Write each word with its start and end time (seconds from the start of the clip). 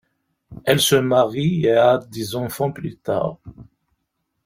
Elle 0.65 0.79
se 0.79 0.95
marie 0.95 1.67
et 1.67 1.73
a 1.77 1.99
des 1.99 2.35
enfants 2.35 2.71
plus 2.71 2.97
tard. 2.97 3.37